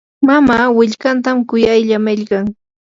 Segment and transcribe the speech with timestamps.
[0.27, 2.45] mamaa willkantan kuyaylla millqan.